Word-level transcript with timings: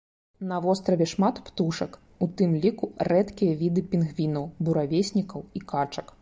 На 0.51 0.57
востраве 0.65 1.05
шмат 1.11 1.35
птушак, 1.49 1.91
у 2.27 2.29
тым 2.41 2.55
ліку 2.63 2.89
рэдкія 3.13 3.53
віды 3.61 3.85
пінгвінаў, 3.93 4.49
буравеснікаў 4.65 5.47
і 5.61 5.65
качак. 5.75 6.13